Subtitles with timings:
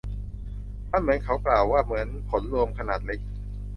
[0.91, 3.19] มันเหมือนเขากล่าวว่า เหมือนผลรวมขนาดเล็ก